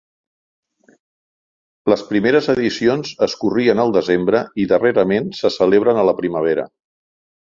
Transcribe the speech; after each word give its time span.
Les 1.93 2.03
primeres 2.07 2.49
edicions 2.53 3.11
es 3.27 3.35
corrien 3.43 3.83
el 3.85 3.93
desembre 3.99 4.41
i 4.65 4.69
darrerament 4.73 5.33
se 5.43 5.53
celebren 5.61 6.01
a 6.05 6.11
la 6.11 6.17
primavera. 6.23 6.67